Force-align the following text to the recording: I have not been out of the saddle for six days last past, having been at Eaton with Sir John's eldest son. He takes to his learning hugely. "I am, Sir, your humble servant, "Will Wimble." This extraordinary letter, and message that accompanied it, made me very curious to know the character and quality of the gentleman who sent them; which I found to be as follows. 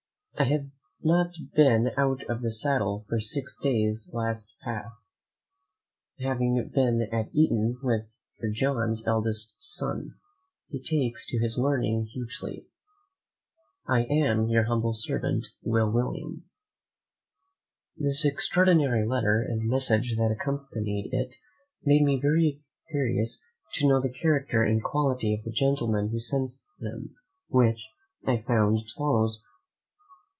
I 0.39 0.45
have 0.45 0.69
not 1.03 1.35
been 1.55 1.91
out 1.97 2.23
of 2.27 2.41
the 2.41 2.51
saddle 2.51 3.05
for 3.07 3.19
six 3.19 3.55
days 3.59 4.09
last 4.11 4.51
past, 4.63 5.09
having 6.19 6.71
been 6.73 7.01
at 7.11 7.29
Eaton 7.35 7.77
with 7.83 8.17
Sir 8.39 8.49
John's 8.51 9.05
eldest 9.05 9.55
son. 9.61 10.15
He 10.69 10.81
takes 10.81 11.27
to 11.27 11.37
his 11.39 11.59
learning 11.59 12.07
hugely. 12.13 12.65
"I 13.85 14.03
am, 14.05 14.47
Sir, 14.47 14.51
your 14.51 14.63
humble 14.63 14.93
servant, 14.93 15.45
"Will 15.61 15.91
Wimble." 15.91 16.37
This 17.95 18.25
extraordinary 18.25 19.05
letter, 19.05 19.43
and 19.43 19.69
message 19.69 20.15
that 20.17 20.31
accompanied 20.31 21.09
it, 21.11 21.35
made 21.83 22.01
me 22.01 22.19
very 22.19 22.63
curious 22.89 23.43
to 23.73 23.87
know 23.87 24.01
the 24.01 24.09
character 24.11 24.63
and 24.63 24.83
quality 24.83 25.35
of 25.35 25.43
the 25.43 25.51
gentleman 25.51 26.09
who 26.09 26.19
sent 26.19 26.53
them; 26.79 27.15
which 27.49 27.85
I 28.25 28.37
found 28.41 28.77
to 28.77 28.81
be 28.81 28.85
as 28.85 28.93
follows. 28.93 29.43